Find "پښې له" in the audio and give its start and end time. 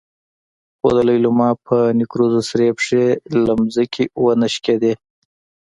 2.77-3.53